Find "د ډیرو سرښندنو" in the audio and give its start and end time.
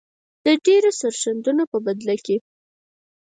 0.45-1.63